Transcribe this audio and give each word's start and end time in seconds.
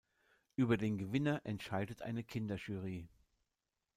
Über 0.55 0.77
den 0.77 0.97
Gewinner 0.97 1.41
entscheidet 1.43 2.01
eine 2.01 2.23
Kinderjury. 2.23 3.07